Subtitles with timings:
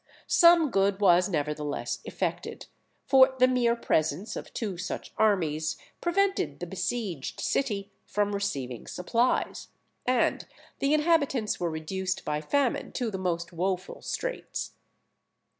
[0.25, 2.65] Some good was nevertheless effected;
[3.05, 9.67] for the mere presence of two such armies prevented the besieged city from receiving supplies,
[10.07, 10.47] and
[10.79, 14.71] the inhabitants were reduced by famine to the most woful straits.